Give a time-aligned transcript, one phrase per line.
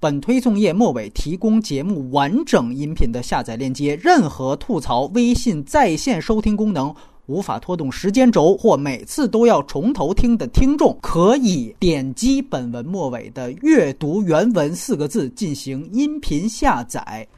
[0.00, 3.94] 本推送页末尾提供节目完整音频的下载链接。
[4.02, 6.92] 任何吐槽微信在线收听功能
[7.26, 17.28] 无法拖动时间轴或每次都要重头听的听众，可以点击本文末尾的“阅读原文”四个字进行音频下载。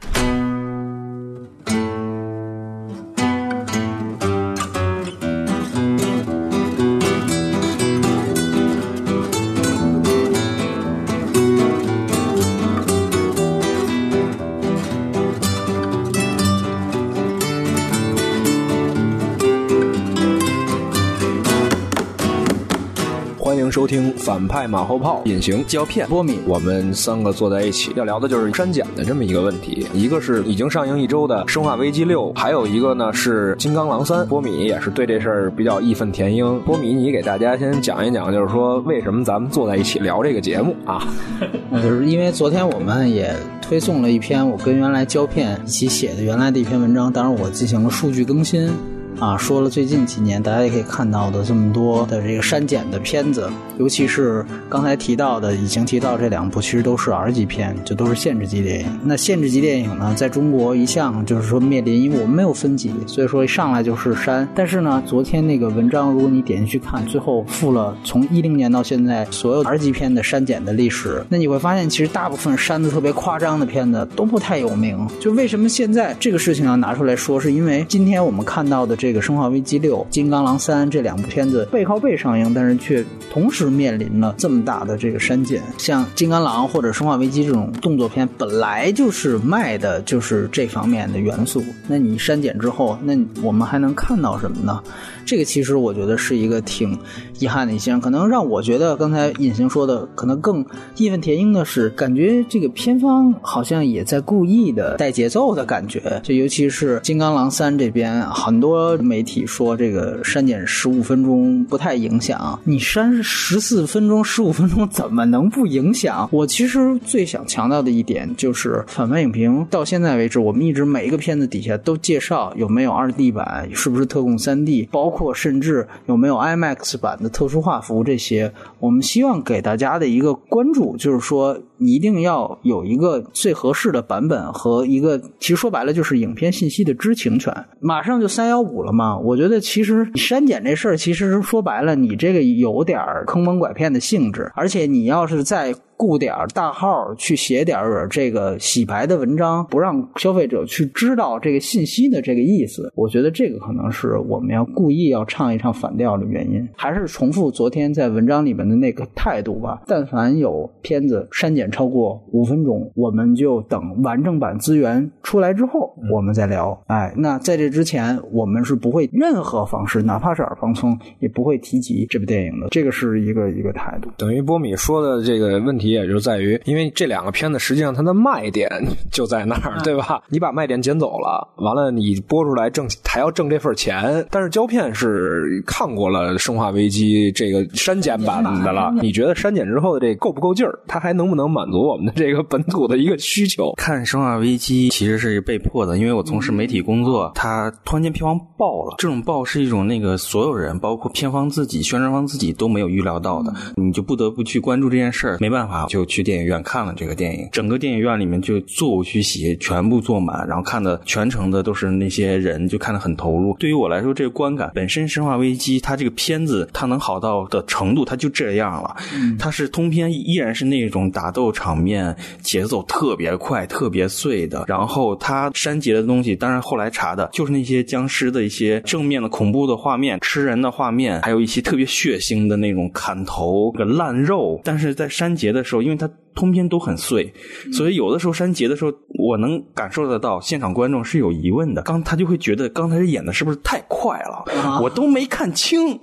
[23.83, 29.85] 收听反派马后炮、隐形胶片波米，我们三个坐在一起要聊的就是删减的这么一个问题。
[29.93, 34.19] 一个是已经上映一周的《生化危机六》，还有一个呢是《金刚狼三》。
[34.25, 36.57] 波米也是对这事儿比较义愤填膺。
[36.61, 41.05] 波米，你给大家先讲一讲，就是说为什么咱们坐在一起聊这个节目啊？
[41.69, 48.71] 那就是因为昨天我们也推送了一篇我跟原来胶片一起写的原来的一篇文章，当然我进行了数据更新。
[49.19, 58.99] 啊，说了最近几年大家也可以看到的这么多的这个删减的片子，尤其是刚才提到的，已经提到这两部，其实都是 R 级片，就都是限制级电影。
[59.03, 64.47] 那限制级电影呢，在中国一向就是说面临，因为我们没有分级，所以说一上来就是删。
[64.53, 75.07] 但是呢，昨天那个文章，如果你点进去看，最后附了从一零年到现在所有 R 级片的删减的历史，那你会发现，其实大部分删的特别夸张的片子都不太有名。
[75.19, 85.61] 就为什么现在这个事情要拿出来说，是因为今天我们看到的这个《生化危机六》《金刚狼三》这两部片子背靠背上映，但是却同时面临了这么大的这个删减。
[85.77, 94.81] 像《金刚狼》或者《生化危机》这种动作片，本来就是卖的就是这方面的元素，那你删减之后，那我们还能看到什么呢？
[95.25, 96.97] 这个其实我觉得是一个挺
[97.39, 100.65] 遗憾的一件，可能让我觉得刚才隐形说的，可能更
[100.95, 106.21] 义愤填膺的是，感觉这个片方好像也在故意的带节奏的感觉。
[106.23, 116.27] 就尤其是《金刚狼三》这边，很多媒体说这个删减十五分钟不太影响，你删十四分钟、十五分钟怎么能不影响？
[116.31, 125.03] 我其实最想强调的一点就是反派影评到现在为止，我们一直每一个片子底下都介绍有没有二 D 版，是不是特供三 D，包。
[125.03, 137.53] 包括甚至有没有 IMAX 版的特殊画幅这些，我们希望给大家的一个关注，就是说你一定要有一个最合适的版本和一个，其实说白了就是影片信息的知情权。
[137.79, 145.73] 马上就三幺五了嘛，我觉得其实删减这事儿，其实说白了，你这个有点儿坑蒙拐骗的性质，而且你要是在。
[146.03, 156.67] 雇点大号去写点这个洗白的文章，不让消费者去知道这个信息的这个意思，我觉得这个可能是我们要故意要唱一唱反调的原因。
[156.75, 159.81] 还是重复昨天在文章里面的那个态度吧。
[159.87, 166.77] 但凡有片子删减超过五分钟，我们就等完整版资源出来之后，我们再聊。
[166.87, 172.67] 哎，那在这之前，我们是不会任何方式，哪怕是耳旁风，也不会提及这部电影的。
[172.71, 174.09] 这个是一个一个态度。
[174.17, 175.92] 等于波米说的这个问题。
[175.93, 178.69] 也就在于，因为这两个片子实际上它的卖点
[179.11, 180.21] 就在那儿，对吧？
[180.29, 184.25] 你把卖点捡走了，完了你播出来挣还要挣这份钱。
[184.29, 190.79] 但是胶片是看过了《生化危机》这个删减版的了，你觉得删减之后的这够不够劲儿？
[190.87, 193.73] 它还能不能满足我们的这个本土的一个需求？
[193.77, 205.72] 看《生化危机》其实是被迫的，因为我从事媒体工作，它突然间票房爆了，这种爆是一种那个所有人，包括片方自己、宣传方自己都没有预料到的，你就不得不去关注这件事儿，没办法。
[205.87, 213.55] 就去电影院看了这个电影，整个电影院里面就座无虚席，全部坐满，然后看的全程的都是那些人，就看得很投入。
[213.59, 218.95] 对于我来说，这个观感本身，《生化危机》它这个片子它能好到的程度，它就这样了。
[219.37, 224.65] 它是通篇依然是那种打斗场面，节奏特别快、特别碎的。
[224.67, 234.59] 然后它删节的东西，当然后来查的就是那些僵尸的一些正面的恐怖的画面、吃人的画面，还有一些特别血腥的那种砍头、个烂肉。
[234.63, 237.33] 但是在删节的时候，因为它通篇都很碎，
[237.71, 241.81] 所以有的时候删节的时候，我能感受得到现场观众是有疑问的。
[241.81, 245.99] 刚他就会觉得刚才演的是不是太快了，我都没看清。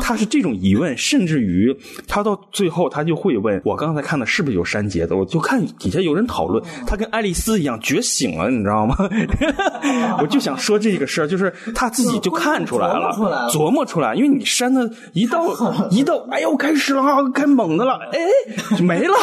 [0.00, 1.74] 他是这种疑问，甚至于
[2.06, 5.16] 他到最后他就会问我刚才看的是不是有删节的？
[5.16, 8.96] 我就看底下有人讨论，他跟爱丽丝一样觉醒了，你知道吗？
[10.20, 13.10] 我就想说这个事儿，就是他自己就看出来了，
[13.50, 15.44] 琢磨出来，因为你删的一到
[15.90, 17.02] 一到，哎呦开始了，
[17.32, 18.20] 开猛的了，哎。
[18.82, 19.14] 没了，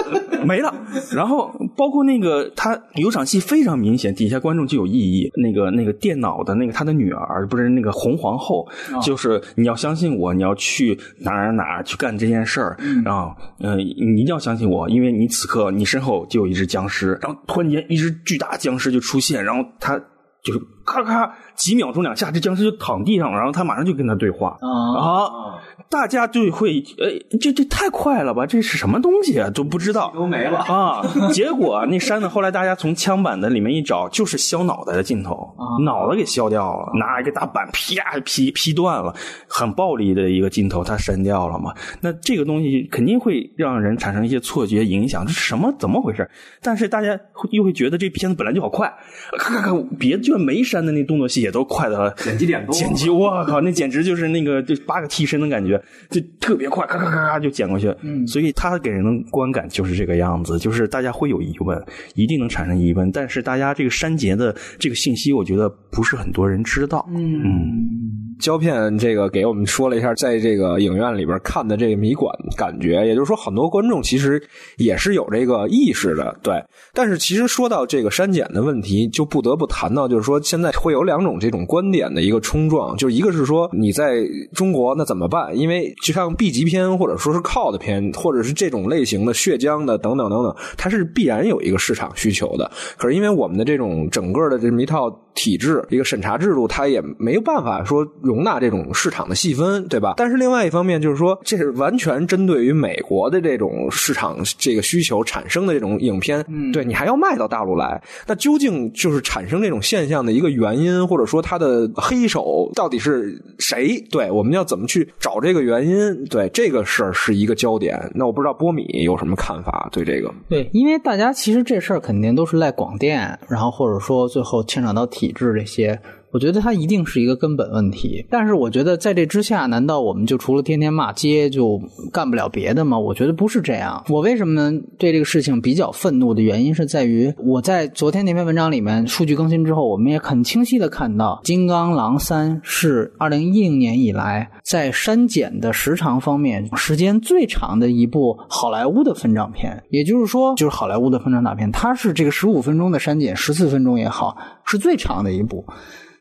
[0.44, 0.72] 没了。
[1.12, 5.30] 然后包括那个他有场戏非常明显，底下观众就有异议。
[5.36, 8.66] 那个那个电脑的那个他的女儿不是那个红皇后，
[9.02, 19.98] 就是你要相信我，你要去哪儿哪儿哪去干这件事儿，然后嗯、你一定要相信我，因为你此刻你身后就有一只僵尸，然后突然间一只巨大僵尸就出现，然后他
[20.42, 25.60] 就是咔咔几秒钟两下，这僵尸就躺地上了，然后他马上就跟他对话啊啊，
[25.90, 30.12] 大家就会呃，这这太快了吧，这是什么东西啊，都不知道。
[30.14, 30.58] 都没了。
[30.60, 31.02] 啊！
[31.32, 32.28] 结果那山呢？
[32.28, 35.54] 后来大家从枪版的里面一找，就是削脑袋的镜头，
[35.84, 39.14] 脑袋给削掉了，拿一个大板啪劈劈断了，
[39.48, 41.74] 很暴力的一个镜头，他删掉了嘛？
[42.00, 45.74] 那这个东西肯定会让人产生一些错觉影响，这是什么？
[45.78, 46.30] 怎么回事？
[46.62, 47.18] 但是大家
[47.50, 48.92] 又会觉得这片子本来就好快，
[49.38, 55.80] 咔咔咔，别的就没删的那动作戏也都快的剪辑点多剪辑，我靠，那简直就是那个就八个替身的感觉，
[56.10, 57.94] 就特别快，咔咔咔咔就剪过去。
[58.02, 61.80] 嗯，所以他给人的观感就是这个样子，就是大家会有疑问，
[62.14, 67.06] 一定能产生疑问，但是大家这个删节的这个信息，我觉得不是很多人知道。
[67.10, 72.24] 嗯胶片这个给我们说了一下，在这个影院里边看的这个迷感
[72.56, 74.42] 感觉，也就是说，很多观众其实
[74.76, 76.62] 也是有这个意识的，对。
[76.92, 84.24] 但是其实说到这个删减的问题，就不得不谈到，就是说现在会有两种这种观点的一个冲撞，就一个是说你在
[84.54, 85.56] 中国那怎么办？
[85.56, 92.70] 因为就像 B 级片或者说是 COD 片，或者是这种类型的血浆的等等等等，它是必然有一个市场需求的。
[92.96, 100.14] 可是因为我们的这种整个的这么一套体制、一个审查制度，它也没有办法说容纳这种市场的细分，对吧？
[100.16, 113.98] 但是另外一方面就是说，这是完全针对于美国的这种市场这个需求产生的这种影片，对你还要卖到大陆来，那究竟就是产生这种现象的一个原因，或者说它的黑手到底是谁？
[114.10, 116.24] 对，我们要怎么去找这个原因？
[116.26, 117.98] 对，这个事儿是一个焦点。
[118.14, 120.32] 那我不知道波米有什么看法对这个？
[120.48, 125.98] 对，因为大家其实这事儿肯定都是赖广电，然后或者说最后牵扯到体制这些，
[126.36, 128.22] 我觉得它一定是一个根本问题。
[128.28, 131.80] 但是我觉得在这之下，难道我们就除了天天骂街就
[132.12, 132.98] 干不了别的吗？
[132.98, 134.04] 我觉得不是这样。
[134.10, 154.36] 我为什么对这个事情比较愤怒的原因是在于，我在昨天那篇文章里面数据更新之后，我们也很清晰的看到，《金刚狼三》是二零一零年以来在删减的时长方面时间最长的一部好莱坞的分账片，也就是说，就是好莱坞的分账大片，它是这个十五分钟的删减，十四分钟也好，
[154.66, 155.64] 是最长的一部。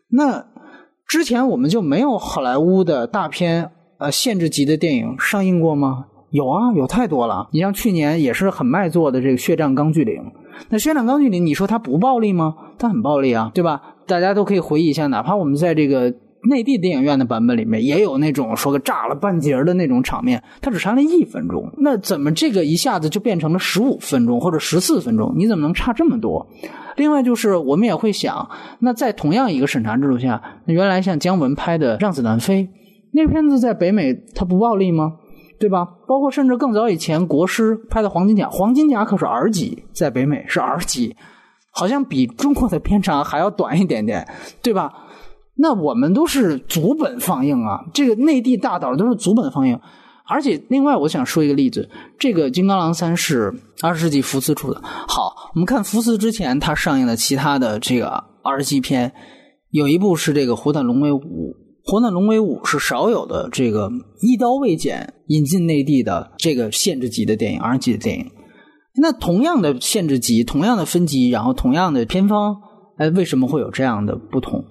[0.09, 0.45] 那
[1.07, 6.05] 之前我们就没有好莱坞的大片呃限制级的电影上映过吗？
[6.31, 7.47] 有啊，有太多了。
[7.51, 10.15] 你像去年也是很卖座的这个《血战钢锯岭》，
[10.69, 12.55] 那《血战钢锯岭》，你说它不暴力吗？
[12.77, 13.81] 它很暴力啊，对吧？
[14.05, 16.13] 大家都可以回忆一下，哪怕我们在这个
[16.49, 25.33] 内地电影院的版本里面，也有那种说个炸了半截的那种场面，它只删了一分钟，那怎么这个一下子就变成了十五分钟或者十四分钟？
[25.35, 26.45] 你怎么能差这么多？
[26.95, 28.49] 另外就是我们也会想，
[28.79, 32.63] 那在同样一个审查制度下，那原来像姜文拍的《让子弹飞》，
[33.11, 35.13] 那个片子在北美它不暴力吗？
[35.57, 35.85] 对吧？
[36.05, 41.15] 包括甚至更早以前国师拍的《黄金甲》，《黄金甲》可是 R 级，在北美是 R 级，
[41.71, 44.27] 好像比中国的片长还要短一点点，
[44.61, 44.91] 对吧？
[45.57, 49.79] 那我们都是足本放映啊，这个内地大导都是足本放映。
[50.27, 51.87] 而且，另外我想说一个例子，
[52.17, 54.81] 这个《金刚狼三》是二十世纪福斯出的。
[54.83, 59.13] 好，我们看福斯之前他上映的其他的这个二十级片，
[59.69, 61.19] 有一部是这个《火炭龙威五》，
[61.83, 68.25] 《火炭龙威五》是少有的这个一刀未剪引进内地的这个限制级的电影，二十级的电影。
[68.95, 72.55] 那同样的限制级，同样的分级，然后同样的片方，
[72.97, 74.65] 哎，为什么会有这样的不同？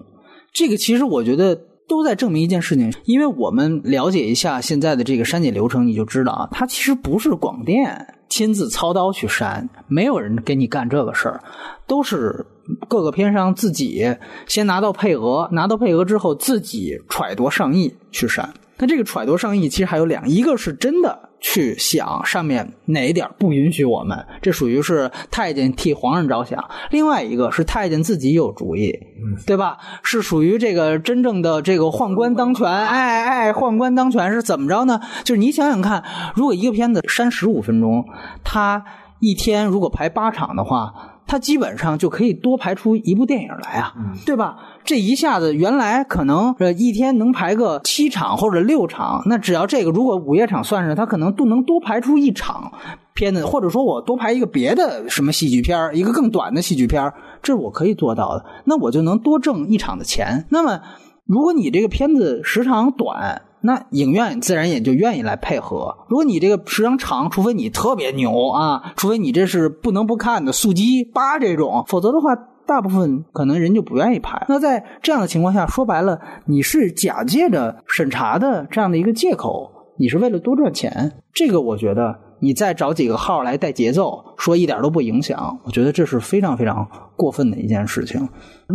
[0.55, 1.55] 这个其实我觉得
[1.89, 11.43] 都在证明一件事情，因为我们了解一下现在的这个删减流程，你就知道啊，它其实不是广电亲自操刀去删，没有人给你干这个事儿，
[11.89, 12.47] 都是
[12.89, 18.49] 各个片商自己先拿到配额，拿到配额之后自己揣度上亿去删。
[18.78, 26.59] 那这个揣度上意其实还有两，一个是真的去想上面哪一点不允许我们，这属于是太监替皇上着想；
[26.90, 28.93] 另外一个是太监自己有主意，
[29.47, 29.78] 对吧？
[30.02, 35.00] 是属于这个真正的这个宦官当权，哎哎，宦官当权是怎么着呢？
[35.23, 36.02] 就是你想想看，
[36.35, 38.04] 如果一个片子删十五分钟，
[38.43, 38.85] 他
[39.21, 43.95] 一天如果排八场的话，他基本上就可以多排出一部电影来啊，
[44.26, 44.59] 对吧？
[44.85, 52.71] 这一下子原来可能呃一天能排个七场或者六场，那只要这个如果午夜场算上，他可能都能多排出一场
[53.14, 60.47] 片子，或者说我多排一个别的什么戏剧片儿一个更短的戏剧片儿这是我可以做到的，那我就能多挣一场的钱。
[60.50, 60.81] 那么
[61.25, 65.97] 如果你这个片子时长短，那影院自然也就愿意来配合。
[66.09, 72.30] 如果你这个时长长，除非你特别牛啊，除非你这是不能不看的速激八这种，否则的话。
[72.66, 74.42] 大部分可能人就不愿意拍。
[74.49, 81.12] 那在这样的情况下，说白了，你是假借着审查的这样的一个借口，你是为了多赚钱。
[81.35, 88.26] 这个我觉得，你再找几个号来带节奏，说一点都不影响，我觉得这是非常非常过分的一件事情。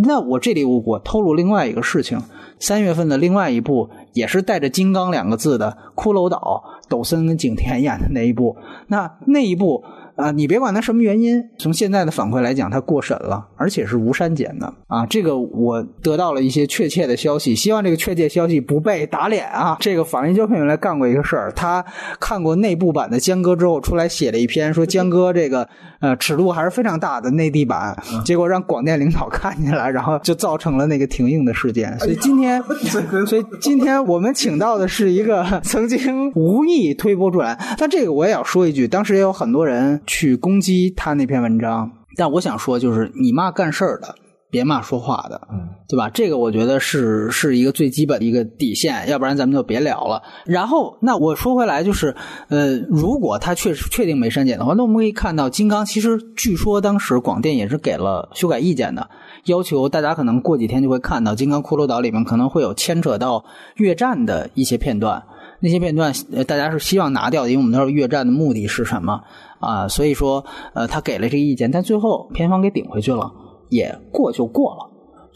[0.05, 2.21] 那我这里我我透露另外一个事情，
[2.59, 3.89] 三月份的另外一部
[4.19, 8.55] 也是带着“金刚”两个字的《骷髅岛》，抖森跟景甜演的那一部，
[8.87, 9.83] 那那一部。
[10.19, 15.05] 啊，你别管他什么原因，从现在的反馈来讲，他过审了，而且是无删减的啊。
[15.05, 19.77] 这个我得到了一些确切的消息，希望这个确切消息不被打脸啊。
[19.79, 21.85] 这个法医胶片原来干过一个事儿，他
[22.19, 25.65] 看过内部版的江歌之后，出来写了一篇说江歌这个
[26.01, 31.97] 呃尺度还是非常大的内地版，结果让广电领导看见了，然后就造成了那个停映的事件。
[31.97, 32.61] 所以今天，
[33.25, 40.01] 所以今天我们请到的是一个 曾经无意推波助澜，但这个我也要说一句，当时也有很多人。
[40.07, 44.15] 去攻击他那篇文章，但我想说，就是你骂干事儿的，
[44.49, 45.39] 别骂说话的，
[45.87, 46.09] 对吧？
[46.09, 50.21] 这个我觉得是是一个最基本的一个底线，要不然咱们就别聊了。
[50.45, 52.15] 然后，那我说回来，就是
[52.49, 59.07] 呃，如果他确实确定没删减的话，那我们可以看到，金刚其实据说当时广电也是给了修改意见的，
[59.49, 63.43] 要求大家可能过几天就会看到《金刚骷髅岛》里面可能会有牵扯到
[63.75, 65.21] 越战的一些片段。
[65.61, 69.21] 那些片段，呃，大家是希望拿掉的，因为我们知道越战的目的是什么
[69.59, 73.29] 啊，所以说，呃，他给了这个意见，但最后片方给顶回去了，
[73.67, 74.88] 也过就过了。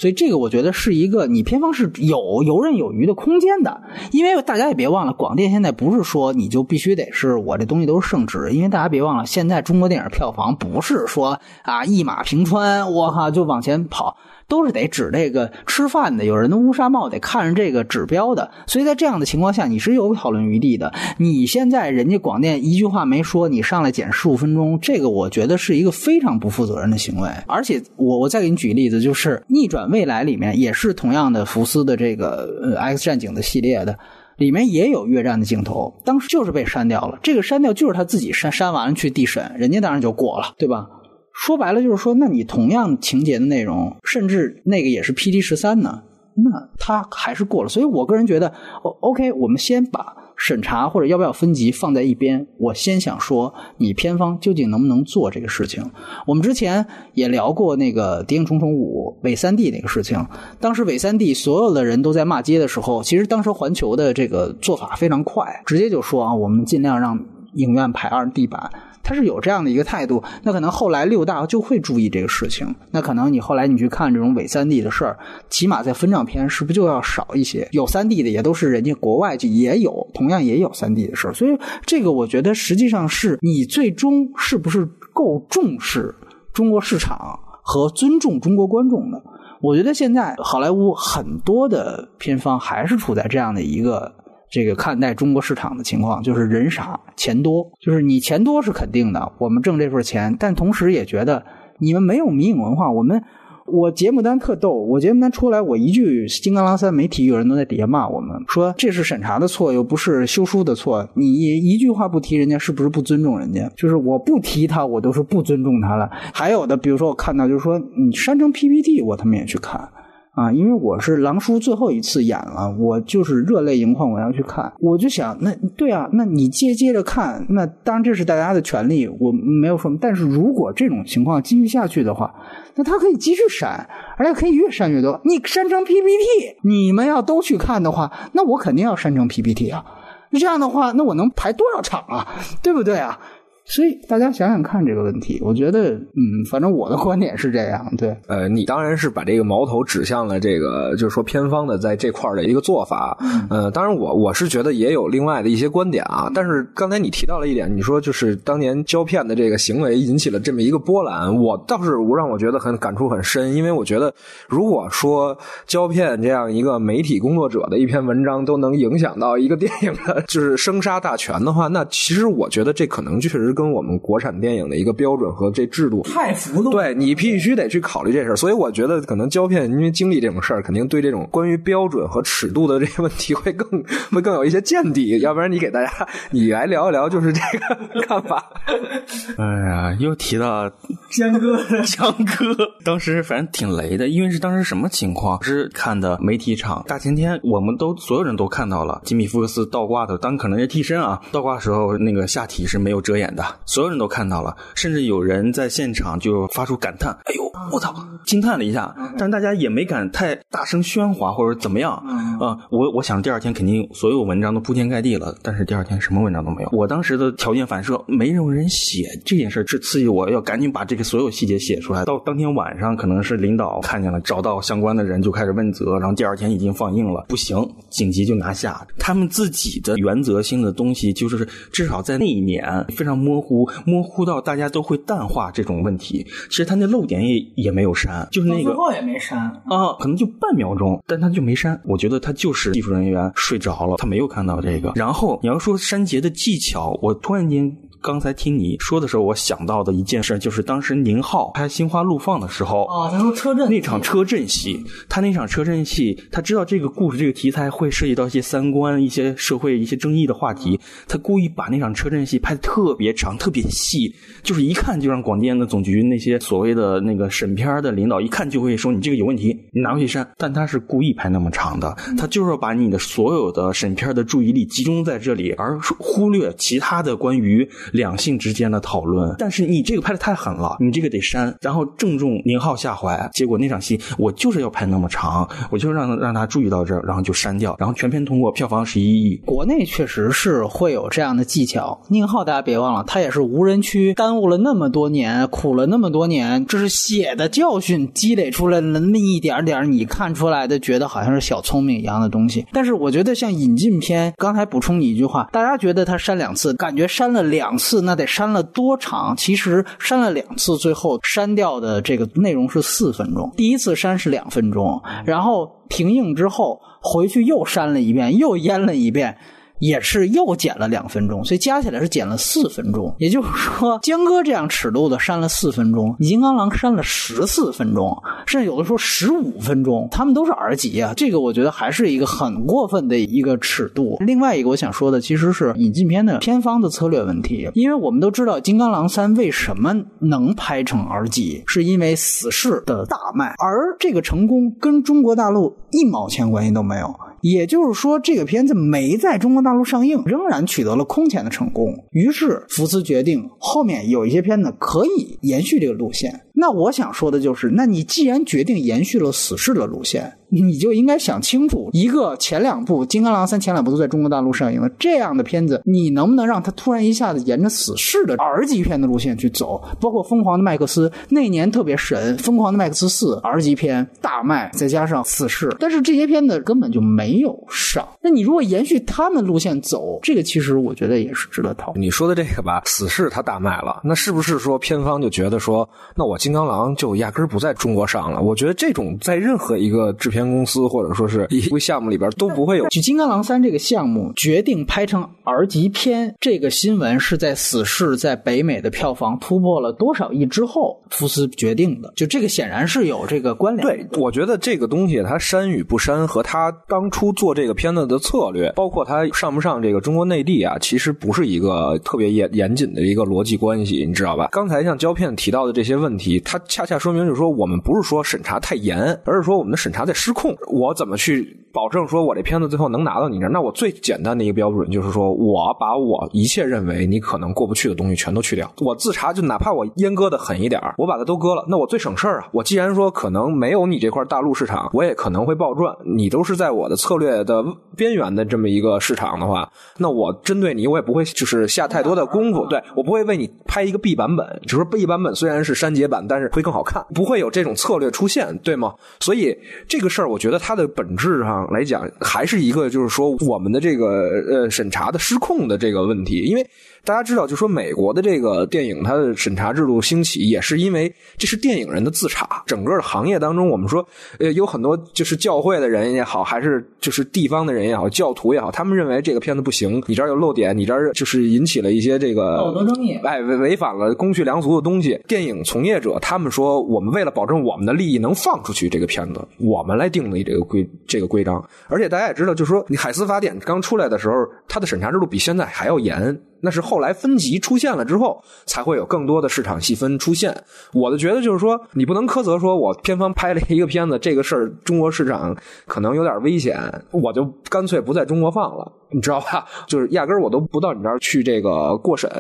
[0.03, 14.17] 所以这个我觉得是一个你偏方是有游刃有余的空间的，因为大家也别忘了，广电现在不是说你就必须得是我这东西都是圣旨，因为大家别忘了，现在中国电影票房不是说啊一马平川，我靠就往前跑。
[14.47, 20.93] 都是得指这个吃饭的，有人的乌纱帽得看着这个指标的，所以在这样的情况下，你是有讨论余地的。
[21.17, 27.29] 你现在人家广电一句话没说，你上来剪十五分钟，这个我觉得是一个非常不负责任的行为。
[27.47, 33.97] 而且我我再给你举例子，就是《逆转未来》里面也是同样的福斯的这个呃 X 战警的系列的，
[34.37, 37.17] 里面也有越战的镜头，当时就是被删掉了。
[37.23, 40.87] 这个删掉就是他自己删，删完了去递审，人家当然就过了，对吧？
[41.33, 46.03] 说白了就是说，那你同样情节的内容，甚至那个也是 P D 十三呢，
[46.35, 47.69] 那他还是过了。
[47.69, 52.45] 所以我个人觉得，O K，我们先把审查或者要不要分级放在一边。
[52.57, 55.83] 我先想说，你片方究竟能不能做这个事情？
[56.27, 60.23] 我们之前也聊过那个《谍影重重五》伪三 D 那个事情，
[60.59, 67.19] 当时伪三 D 所有的人都在骂街的时候，其实当时环球的这个做法非常快，直接就说啊，我们尽量让
[67.55, 68.71] 影院排二 D 版。
[69.03, 72.73] 他是有这样的一个态度，那可能后来六大就会注意这个事情。
[72.91, 75.19] 那可能你后来你去看这种伪三 D 的事儿，
[75.49, 77.67] 起码在分账片是不是就要少一些？
[77.71, 81.33] 有三 D 的也都是人家国外就也有，同样也有三 D 的事儿。
[81.33, 81.51] 所以
[81.85, 86.15] 这个我觉得实际上是你最终是不是够重视
[86.53, 89.21] 中国市场和尊重中国观众的？
[89.61, 94.13] 我觉得现在好莱坞很多的片方还是处在这样的一个。
[94.53, 101.43] 这个看待中国市场的情况，就是人傻钱多，就是你钱多是肯定的，我们挣这份钱，但同时也觉得
[101.79, 102.91] 你们没有民营文化。
[102.91, 103.19] 我们
[103.65, 113.67] 我节目单特逗，我节目单出来，我一句《金刚狼三》没提，有人都在底下骂我们，说这是审查的错，又不是修书的错，你一句话不提，人家是不是不尊重人家？
[113.75, 116.07] 就是我不提他，我都是不尊重他了。
[116.31, 119.89] 还有的，比如说我看到，就是说你删成 PPT，我他妈也去看。
[120.33, 124.73] 啊，因为我是狼叔最后一次演了，我就是热泪盈眶，我要去看。
[124.79, 129.95] 我就想，那对啊，那你接接着看，那当然这是大家的权利，我没有说。
[130.01, 132.33] 但是如果这种情况继续下去的话，
[132.73, 133.87] 那他可以继续删，
[134.17, 135.21] 而且可以越删越多。
[135.23, 139.85] 你删成 PPT，你们要都去看的话，那我肯定要删成 PPT 啊。
[140.31, 142.27] 这样的话，那我能排多少场啊？
[142.63, 143.19] 对不对啊？
[143.65, 148.15] 所以大家想想看这个问题，我觉得，嗯，反正我的观点是这样，对。
[148.27, 153.17] 呃，你当然是把这个矛头指向了这个，就是说偏方的在这块的一个做法。
[153.49, 156.29] 呃，当然我我是觉得也有另外的一些观点啊。
[156.35, 164.13] 但是刚才你提到了一点，你说就是当年胶片的这个行为引起了这么一个波澜，我倒是让我觉得很感触很深，因为我觉得
[164.49, 173.52] 如果说胶片这样一个媒体工作者的一篇文章都能影响到一个电影的就是生杀大权的话，那其实我觉得这可能确实。
[173.53, 178.35] 跟我们国产电影的一个标准和这制度太浮动，对你必须得去考虑这事儿。
[178.35, 183.67] 所以我觉得可能胶片因为经历这种事儿，肯定对这种关于标准和尺度的这些问题会更
[184.11, 185.19] 会更有一些见地。
[185.19, 188.43] 要不然你给大家你来聊一聊，就是这个看法。
[189.37, 190.69] 哎呀，又提到
[191.09, 195.41] 江哥，江哥，当时反正挺雷的，因为是当时什么情况？
[195.43, 207.93] 是看的媒体场大前天，我们都所有人都看到了吉米福克斯倒挂的，当可能是替身啊，倒挂的时候那个下体是没有遮掩的，所有人都看到了，甚至有人在现场就发出感叹：“哎呦，我操！”
[208.25, 211.93] 惊叹了一下，但大家也没敢太大声喧哗或者怎么样
[212.39, 212.57] 啊。
[212.71, 216.69] 我我想第二天肯定所有文章都铺天盖地了，但是第二天什么文章都没有。
[216.71, 222.05] 我当时的条件反射，没有人写这件事，是刺激我要赶紧把这个所有细节写出来。
[222.05, 227.57] 到当天晚上，可能是领导看见了，找到相关的人就开始问责，然后第二天已经放映了，不行，
[227.89, 228.87] 紧急就拿下。
[228.97, 236.25] 他们自己的原则性的东西，就是至少在那一年非常模糊，模糊到大家都会淡化这种问题。
[236.49, 239.39] 其实他那漏点也也没有删，就是那个最后也没删。
[239.39, 241.79] 啊，可能就半秒钟，但他就没删。
[241.85, 244.91] 我觉得他就是技术人员睡着了，他没有看到这个。
[244.95, 247.75] 然后你要说删节的技巧，我突然间。
[248.03, 270.29] 刚才听你说的时候，我想到的一件事就是当时宁浩拍《心花怒放》的时候，哦，他说车震那场车震戏，他那场车震戏，他知道这个故事这个题材会涉及到一些三观、一些社会、一些争议的话题，他故意把那场车震戏拍的特别长、特别细，就是一看就让广电的总局那些所谓的那个审片的领导一看就会说你这个有问题，你拿回去删。
[270.37, 277.65] 但他是故意拍那么长的，他就是要把你的所有的审片的注意力集中在这里，而忽略其他的关于。
[277.93, 283.29] 两性之间的讨论，但是你这个拍的太狠了，你这个得删，然后正中宁浩下怀。
[283.33, 289.37] 结果那场戏我就是要拍那么长，我就让让他注意到这儿，然后就删掉，然后全片通过，票房十一亿。
[289.45, 292.01] 国内确实是会有这样的技巧。
[292.09, 302.65] 宁浩大家别忘了，他也是无人区耽误了那么多年，苦了那么多年，这是血的教训积累出来那么一点点，你看出来的觉得好像是小聪明一样的东西。
[302.71, 307.77] 但是我觉得像引进片，刚才补充你一句话，大家觉得他删两次，感觉删了两。
[307.83, 309.35] 次那得删了多长？
[309.35, 313.51] 其实删了两次，最后删掉的这个内容是四分钟。
[313.57, 319.37] 第一次删是两分钟，然后停映之后回去又删了一遍，又腌了一遍。
[319.83, 323.13] 也是又减了两分钟，所以加起来是减了四分钟。
[323.19, 331.13] 也就是说， 江哥这样尺度的删了四分钟，金刚狼删了十四分钟，甚至有的说十五分钟，他们都是 R 级啊。
[331.17, 334.15] 这个我觉得还是一个很过分的一个尺度。
[334.21, 347.13] 另外一个我想说的，其实是引进片的片方的策略问题，因为我们都知道《金刚狼三》为什么能拍成 R 级，是因为死侍的大卖，而这个成功跟中国大陆一毛钱关系都没有。
[347.43, 351.93] 也就是说，这个片子没在中国大陆上映，仍然取得了空前的成功。
[352.11, 356.45] 于是福斯决定，后面有一些片子可以延续这个路线。
[356.55, 369.81] 那我想说的就是，那你既然决定延续了死侍的路线，你就应该想清楚，一个前两部《金刚狼三》前两部都在中国大陆上映了，这样的片子，你能不能让它突然一下子沿着死侍的 R 级片的路线去走？
[369.99, 378.07] 包括《疯狂的麦克斯》那年特别神，《疯狂的麦克斯四》R 级片大卖，再加上死侍，但是这些片子根本就没有上。
[378.21, 382.01] 那你如果延续他们路线走，这个其实我觉得也是值得讨论。
[382.01, 388.41] 你说的这个吧，死侍它大卖了，那是不是说片方就觉得说，那我金刚狼就压根儿不在中国上了？
[388.41, 392.83] 我觉得这种在任何一个制片公司或者说是一个项目里边都不会有。
[392.85, 402.11] 就《金刚狼三》这个项目决定拍成 R 级片，这个新闻是在死侍在北美的票房突破了多少亿之后，福斯决定的。
[402.15, 403.87] 就这个显然是有这个关联。
[403.87, 414.49] 对，我觉得这个东西它删与不删和它当初做这个片子的策略，包括它上不上这个中国内地啊，其实不是一个特别严严谨的一个逻辑关系，你知道吧？
[414.51, 420.53] 刚才像胶片提到的这些问题，它恰恰说明就是说，我们不是说审查太严，而是说我们的审查在失控。
[420.67, 423.49] 我怎么去保证说我这片子最后能拿到你这儿？
[423.49, 428.71] 那我最简单的一个标准就是说，我把我一切认为你可能过不去的东西全都去掉。
[428.77, 432.47] 我自查，就哪怕我阉割的狠一点我把它都割了，那我最省事儿啊。
[432.51, 435.91] 我既然说可能没有你这块大陆市场，我也可能会暴赚。
[436.05, 437.63] 你都是在我的策略的
[437.97, 442.67] 边缘的这么一个市场的话，那我针对你，我也不会就是下太多的功夫。
[442.67, 448.93] 对我不会为你拍一个 B 版本，只是 B 版本虽然是删节版，但是会更好看，不会有这种策略出现，对吗？
[449.21, 449.57] 所以
[449.87, 456.65] 这个事儿，我觉得它的本质上来讲，还是一个就是说我们的这个呃审查的失控的这个问题，因为。
[457.05, 462.63] 大家知道，就说美国的这个电影，它的审查制度兴起，也是因为这是电影人的自查。
[462.65, 464.07] 整个行业当中，我们说，
[464.39, 475.19] 呃，有很多就是教会的人也好，还是就是地方的人也好，教徒也好，他们认为这个片子不行，你这儿有漏点，你这儿就是引起了一些这个道德争议，哎，违违反了公序良俗的东西。
[475.27, 481.61] 电影从业者他们说，我们为了保证我们的利益能放出去这个片子，我们来定立这个规这个规章。
[481.89, 484.35] 而且大家也知道，就是说，你海斯法典刚出来的时候，
[484.69, 486.41] 它的审查制度比现在还要严。
[486.65, 490.55] 那是后来分级出现了之后，才会有更多的市场细分出现。
[490.93, 495.53] 我的觉得就是说，你不能苛责说我片方拍了一个片子，这个事儿中国市场
[495.87, 496.79] 可能有点危险，
[497.11, 499.65] 我就干脆不在中国放了，你知道吧？
[499.87, 502.31] 就是压根儿我都不到你这儿去这个过审，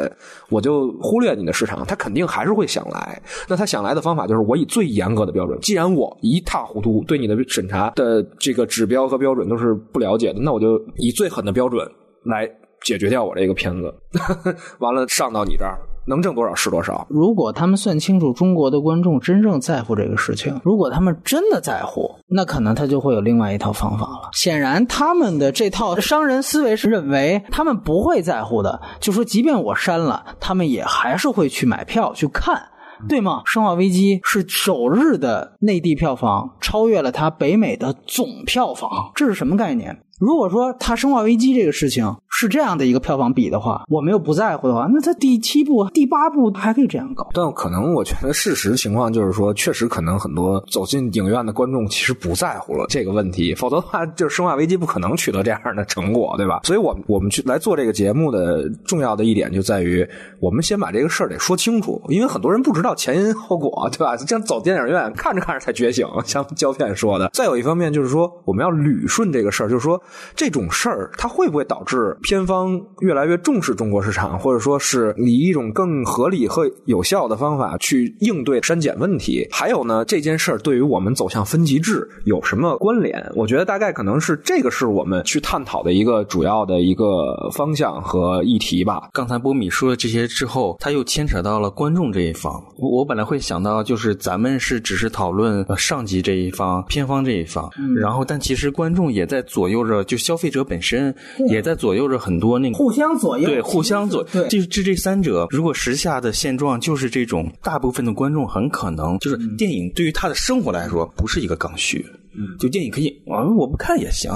[0.49, 3.21] 我就忽略你的市场，他肯定还是会想来。
[3.49, 11.85] 那他想来的方法就是我以最严格的标准，既然我一塌糊涂，对你的审查的这个指标和标准都是不了解的，那我就以最狠的标准
[12.23, 12.49] 来。
[12.83, 13.93] 解决掉我这个片子，
[14.79, 17.07] 完了上到你这儿能挣多少是多少。
[17.09, 24.29] 如果他们算清楚中国的观众真正在乎这个事情，如果他们真的在乎，那可能他就会有另外一套方法了。
[24.33, 32.61] 显然，他们的这套商人思维是认为他们不会在乎的，就说即便我删了，他们也还是会去买票去看，
[33.07, 33.41] 对吗？
[33.49, 39.97] 《生化危机》是首日的内地票房超越了它北美的总票房，这是什么概念？
[40.19, 42.05] 如果说它《生化危机》这个事情
[42.43, 47.29] 是这样的一个票房比的话，我们又不在乎的话，那他第七部、第八部还可以这样搞。
[47.33, 56.59] 但可能我觉得事实情况就是说，确实可能很多走进影院的观众其实不在乎了这个问题，否则的话，就是《生化危机》不可能取得这样的成果，对吧？
[56.63, 60.05] 所以，我我们去来做这个节目的重要的一点就在于，
[60.41, 64.17] 我们先把这个事儿得说清楚，因为很多人不知道前因后果，对吧？
[64.17, 67.29] 像走电影院看着看着才觉醒，像胶片说的。
[67.31, 69.93] 再有一方面就是说，我们要捋顺这个事儿，就是说。
[70.35, 72.17] 这种事儿，它会不会导致
[72.47, 79.45] 方越来越重视中国市场，或者说是以一种更合理和有效的方法去应对删减问题？
[79.51, 83.21] 还有呢，这件事儿对于我们走向分级制有什么关联？
[83.35, 89.09] 我觉得大概可能是这个是我们去探讨的一个主要的一个方向和议题吧。
[89.11, 92.63] 刚才波米说的这些之后，他又牵扯到了观众这一方。
[92.77, 97.69] 我本来会想到，就是咱们是只是讨论上级这一方、片方这一方，
[97.99, 100.03] 然后但其实观众也在左右着。
[100.03, 101.15] 就消费者本身
[101.47, 114.31] 也在左右着很多那个互相左右，对，互相左，对，这这这三者，如果时下的现状就是这种，大部分的观众很可能就是电影对于他的生活来说不是一个刚需，嗯，就电影可以啊，我不看也行，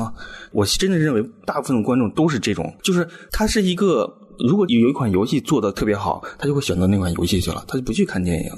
[0.52, 4.14] 我真的认为大部分的观众都是这种，就是它是一个。
[4.40, 8.52] 如果有一款游戏做的特别好，他就会选择那款游戏去了，他就不去看电影。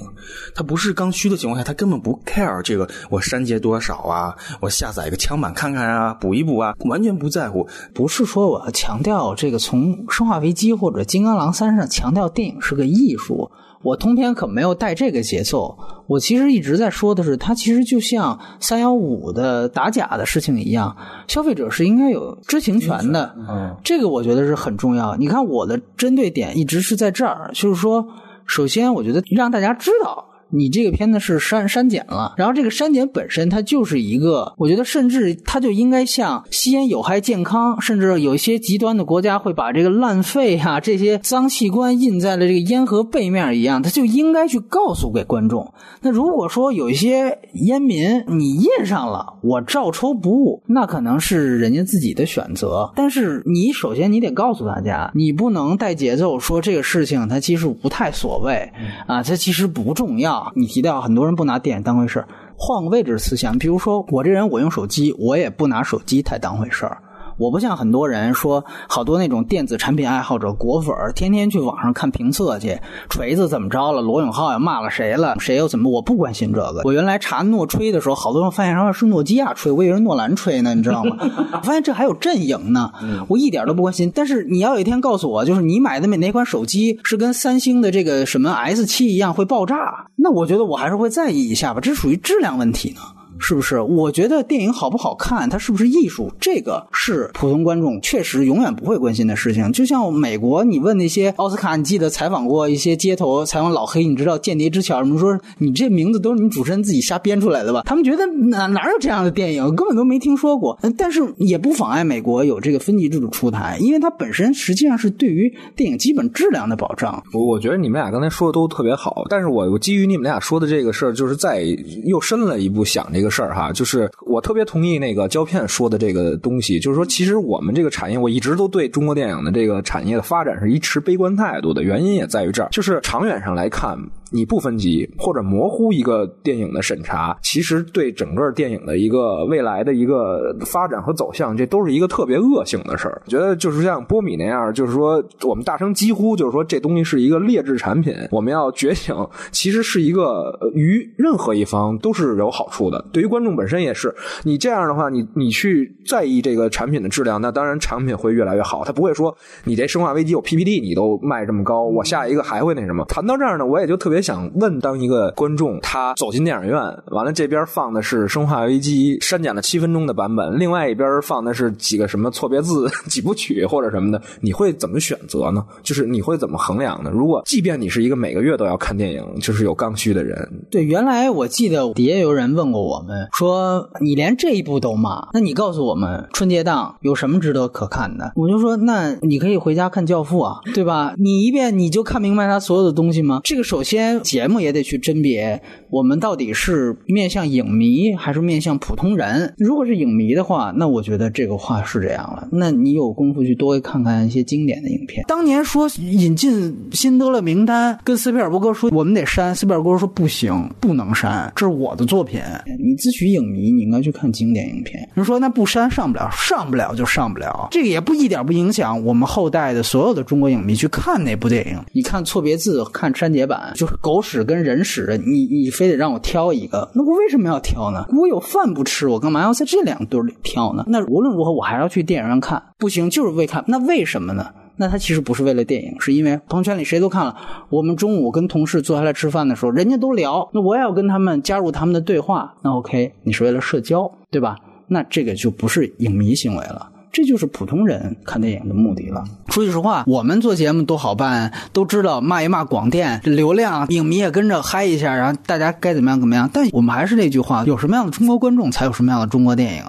[0.53, 7.67] 他不是刚需的情况下，他根本不 care 这个我删节多少啊，我下载一个枪版看看啊，补一补啊，完全不在乎。
[7.93, 13.49] 不是说我要强调这个从《生化危机》或者《金刚狼三》上强调电影是个艺术。
[13.81, 20.95] 我通篇可没有带这个节奏，我其实一直在说的是，它其实就像三幺五的打假的事情一样，
[21.27, 23.33] 消费者是应该有知情权的。
[23.37, 25.15] 嗯，这个我觉得是很重要。
[25.15, 28.05] 你看我的针对点一直是在这儿，就是说，
[28.45, 30.25] 首先我觉得让大家知道。
[30.51, 45.71] 你这个片子是删删减了，然后这个删减本身它就是一个，我觉得甚至它就应该像吸烟有害健康，甚至有一些极端的国家会把这个烂肺啊这些脏器官印在了这个烟盒背面一样，它就应该去告诉给观众。
[46.01, 52.91] 那如果说有一些烟民你印上了，我照抽不误，那可能是人家自己的选择。
[52.95, 58.71] 但是你首先你得告诉大家，你不能带节奏说这个事情它其实不太所谓
[59.05, 60.38] 啊，它其实不重要。
[60.55, 62.25] 你提到很多人不拿电影当回事
[62.57, 66.97] 换个位置思想，比如说我这人我用手机，我也不拿手机太当回事儿。
[67.39, 72.77] 我不像很多人说，好多那种电子产品爱好者、果粉天天去网上看评测去，
[73.09, 74.01] 锤子怎么着了？
[74.01, 75.35] 罗永浩又骂了谁了？
[75.39, 75.89] 谁又怎么？
[75.89, 76.81] 我不关心这个。
[76.83, 81.15] 我原来查诺吹的时候，好多人发现说是诺基亚吹，我以为是诺兰吹呢，你知道吗？
[81.53, 82.91] 我 发现这还有阵营呢，
[83.29, 84.11] 我一点都不关心。
[84.13, 93.01] 但是你要有一天告诉我，就是你买的哪哪款手机是跟三星的这个什么 S 七一样会爆炸，那我觉得我还是会在意一下吧，这属于质量问题呢。
[93.39, 93.79] 是不是？
[93.79, 99.71] 我觉得电影好不好看，它是不是艺术，这个是普通观众确实永远不会关心的事情。
[99.71, 107.83] 就像美国，你问那些奥斯卡，你记得采访过一些街头采访老黑，你知道《间谍之桥》什么说，你这名字都是你主持人自己瞎编出来的吧？
[107.85, 110.77] 他们觉得哪哪有这样的电影，根本都没听说过。
[110.97, 117.23] 但是也不妨碍美国有这个分级制度出台，因为它本身实际上是对于电影基本质量的保障。
[117.33, 121.63] 我我觉得你们俩刚才说的都特别好，但是我我基于你们俩说的这个事儿，就是再
[122.05, 123.28] 又深了一步想这个。
[123.29, 133.97] 事儿哈，就是我特别同意那个胶片说的这个东西，就是说，其实我们这个产业，我一直都对中国电影的这个产业的发展是一持悲观态度的，原因也在于这儿，就是长远上来看。
[134.31, 143.19] 你不分级或者模糊一个电影的审查，其实对整个电影的一个未来的一个发展和走向，这都是一个特别恶性的事儿。
[143.25, 149.15] 我觉得就是像波米那样，就是说我们大声疾呼，就是说这东西是一个劣质产品，我们要觉醒，
[149.51, 153.03] 其实是一个于任何一方都是有好处的。
[153.11, 153.18] 对。
[153.19, 154.15] 对于观众本身也是。
[154.43, 158.85] 你这样的话，你你去在意这个产品的质量，那当然产品会越来越好。
[158.85, 163.03] 他不会说你这《生化危机》有 PPT 你都卖这么高，我下一个还会那什么。
[163.09, 166.75] 谈到这儿呢，我也就特别想问，当一个观众他走进电影院，
[167.07, 175.65] 完了这边放的是《生化危机》删减了七分钟的版本，另外一边放的是几个什么错别字 几部曲或者什么的，你会怎么选择呢？
[175.83, 177.11] 就是你会怎么衡量呢？
[177.13, 183.03] 如果即便你是一个每个月都要看电影，就是有刚需的人，对，原来我记得底下有人问过我，
[183.33, 188.31] 说你连这一部都骂，那你告诉我们春节档有什么值得可看的？
[188.35, 191.13] 我就说，那你可以回家看《教父》啊，对吧？
[191.17, 193.41] 你一遍你就看明白他所有的东西吗？
[193.43, 199.53] 这个首先节目也得去甄别，我们到底是面向影迷还是面向普通人？
[199.57, 202.47] 如果是影迷的话，那我觉得这个话是这样了。
[202.51, 205.23] 那你有功夫去多看看一些经典的影片。
[205.27, 212.41] 当年说引进辛德勒名单，跟斯皮尔伯格说我们得删，斯皮尔伯格说不行，不能删，这是我的作品。
[212.79, 215.09] 你自诩影迷，你应该去看经典影片。
[215.15, 221.79] 人说那不删上不了，上不了就上不了，这个也不一点不影响我们后代的所有的中国影迷去看那部电影。
[221.93, 228.05] 你看错别字，看删节版，就是狗屎跟人屎，你你非得让我挑一个，那我为什么要挑呢？
[228.19, 230.83] 我有饭不吃，我干嘛要在这两堆里挑呢？
[230.87, 234.47] 那无论如何，我还要去电影院看，不行就是为看，那为什么呢？
[234.79, 237.35] 那他其实不是为了电影，是因为朋友圈里谁都看了。
[237.69, 242.55] 我们中午跟同事坐下来吃饭的时候，人家都聊，那我也要跟他们加入他们的对话。
[242.63, 244.55] 那 OK，你是为了社交，对吧？
[244.87, 246.89] 那这个就不是影迷行为了。
[247.11, 249.23] 这就是普通人看电影的目的了。
[249.49, 256.47] 说句实话，我们做节目多好办，都知道骂一骂广电流量，影迷也跟着嗨一下，然后大家该怎么样怎么样。
[256.53, 259.83] 但我们还是那句话，有什么样的中国观众，才有什么样的中国电影，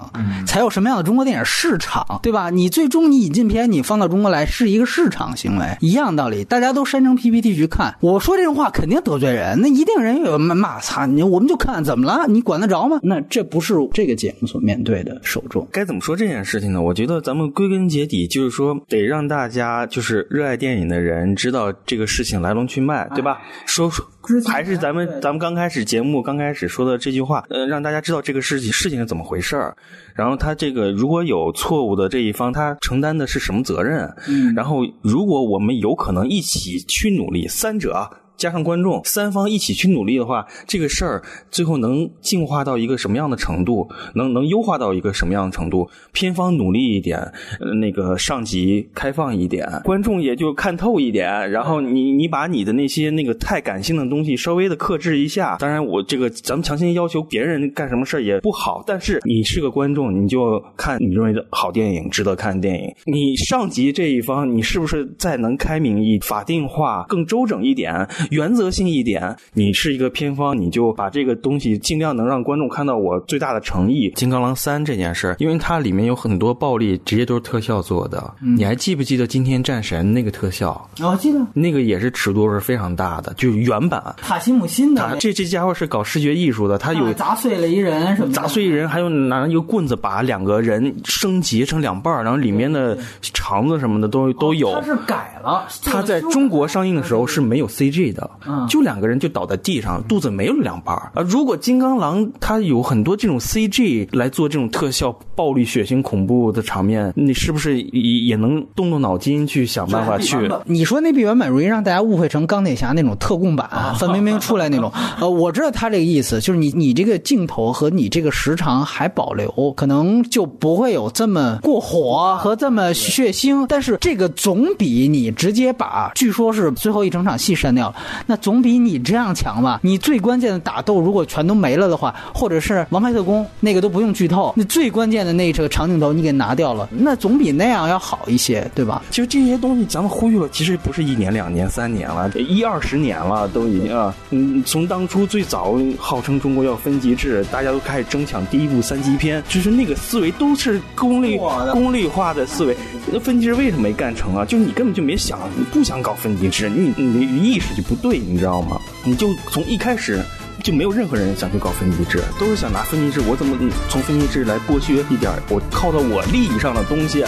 [0.47, 2.49] 才有什么样的中国电影市场，对吧？
[2.49, 6.43] 你最终你引进片，你放到中国来是一个市场行为，一样道理。
[6.43, 12.25] 大家都删成 PPT 去看，我说这种话肯定得罪人，那一定人有骂骂擦你，我们就看怎么了？
[12.27, 12.99] 你管得着吗？
[13.03, 15.67] 那这不是这个节目所面对的受众。
[15.71, 16.81] 该怎么说这件事情呢？
[16.81, 23.41] 我觉得咱们归根结底就是说，得让大家就是热爱电影的人知道这个事情来龙去脉，对吧？
[23.65, 24.05] 说说
[24.47, 29.75] 还是咱们咱们刚开始节目刚开始说的这句话，呃，让大家知道这个事情事情是怎么回事儿。
[30.13, 34.07] 然后他这个如果有错误的这一方，他承担的是什么责任？
[34.27, 38.07] 嗯然后如果我们有可能一起去努力，三者啊
[38.41, 43.87] 加上观众三方一起去努力的话，这个事儿最后能进化到一个什么样的程度？
[44.15, 45.87] 能能优化到一个什么样的程度？
[46.11, 47.19] 片方努力一点，
[47.59, 51.51] 呃那个上级开放一点，观众也就看透一点。
[51.51, 55.57] 然后你你把你的那些那个太感性的东西稍微的克制一下。
[55.59, 62.91] 当然，我这个咱们强行要求别人干什么事儿也不好，但是你是个观众，你就看你认为的好电影、值得看电影。
[63.05, 69.35] 你上级这一方，你是不是再能开明一、法定化、更周整一点、原则性一点？
[69.53, 74.09] 你是一个片方，你就把这个东西尽量能让观众看到我最大的诚意。
[74.13, 78.33] 《金刚狼三》这件事儿，因为它里面有很多暴力，直接都是特效做的。
[78.39, 80.89] 你还记不记得今天战神那个特效？
[81.01, 84.01] 我记得那个也是尺度是非常大的，就是原版。
[84.21, 94.73] 塔西姆辛的啊，这这家伙是搞视觉艺术的，他有啊砸碎了一人什么的砸碎一人，还有拿一个棍子把两个人升级成两半儿，然后里面的肠子什么的都都有。
[94.73, 101.21] 他是改了，他在中国上映的时候是没有 CG 的，嗯就两个人就倒在地上，肚子没有两半儿啊。
[101.27, 110.49] 如果金刚狼它有很多这种 CG 来做这种特效、暴力、血腥、恐怖的场面，你是不是也也能动动脑筋去想办法去？
[110.65, 114.91] 你说那 B 原本容易让大家误会成钢铁侠那种特供版，啊 范冰冰出来那种。
[115.19, 123.65] 呃，我知道他这个意思，就是你你这个镜头和你这个时长还保留，可能就不会有这么过火和这么血腥。
[123.67, 127.93] 但是这个总比你直接把据说是最后一整场戏删掉，
[128.25, 129.79] 那总比你这样强吧？
[129.83, 139.01] 你最关键的打斗如果全都没了的话，或者是《王牌特工》那个都不用剧透，那最关键的那个长镜头你给拿掉了，那总比那样要好一些，对吧？
[139.09, 144.13] 其实这些东西咱们呼吁了，其实不是一年、两年、三年了，一二十年了，都已经啊。
[144.31, 151.37] 嗯，从当初最早号称中国要分级制，大家都开始争抢第一部三级片，就是那个思维都是功利、
[151.71, 152.75] 功利化的思维。
[153.11, 154.45] 那分级制为什么没干成啊？
[154.45, 158.79] 就是你根本就没想，你不想搞分级制，你你的意识就不对，你知道吗？
[159.03, 160.23] 你就从一开始。
[160.63, 163.57] 就没有任何人想去搞分级制，都是想拿分级制，我怎么
[163.89, 167.25] 从分级制来剥削一点我靠到我利益上的东西？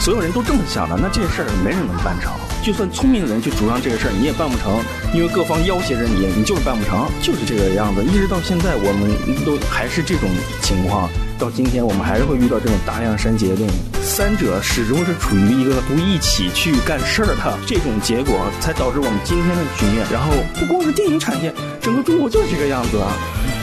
[0.00, 2.32] 所有人都这么想的，那这事儿没人能办成。
[2.64, 4.80] 就算聪明的人去主张这个事儿，你也办不成，
[5.14, 8.02] 因为各方要挟着你，你就是办不成，就是这个样子。
[8.02, 10.28] 一直到现在，我们都还是这种
[10.62, 11.08] 情况。
[11.38, 13.68] 到今天，我们还是会遇到这种大量删节令，
[14.02, 17.36] 三者始终是处于一个不一起去干事儿的
[17.66, 20.04] 这种结果，才导致我们今天的局面。
[20.12, 23.12] 然后不光是电影产业，整个中国就是这个样子啊。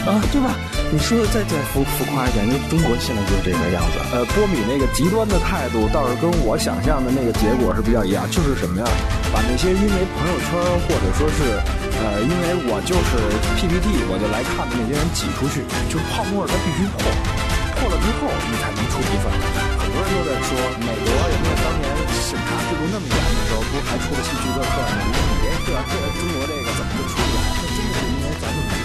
[0.07, 0.55] 啊，对吧？
[0.87, 3.99] 你说的再再浮浮夸一点，因为中国现在就是这个样子。
[4.15, 8.87] 呃，波米那个极端的态度倒是跟我想象的那个结果是比较一样，就是什么呀？
[9.35, 10.55] 把那些因为朋友圈
[10.87, 11.59] 或者说是
[11.99, 13.19] 呃，因为我就是
[13.59, 17.03] PPT 我就来看的那些人挤出去，就是泡沫它必须破，
[17.75, 19.27] 破了之后你才能出一份。
[19.75, 20.55] 很多人都在说，
[20.87, 21.85] 美国人家当年
[22.23, 24.87] 审查制度那么严的时候，不还出了戏剧课吗？
[25.03, 27.43] 你说你这这中国这个怎么就出不来？
[27.59, 28.76] 那真的是因为咱们。